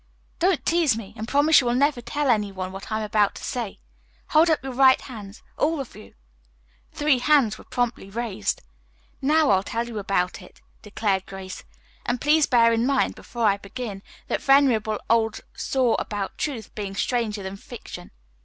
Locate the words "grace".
11.27-11.63